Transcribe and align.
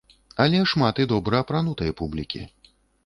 Але 0.45 0.61
шмат 0.71 1.01
і 1.03 1.05
добра 1.11 1.41
апранутай 1.43 1.95
публікі. 2.01 2.41